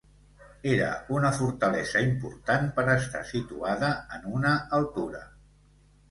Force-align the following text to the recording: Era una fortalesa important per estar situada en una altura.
Era 0.69 0.85
una 1.17 1.29
fortalesa 1.39 1.99
important 2.05 2.65
per 2.79 2.85
estar 2.93 3.21
situada 3.33 3.91
en 4.17 4.25
una 4.39 4.55
altura. 4.79 5.21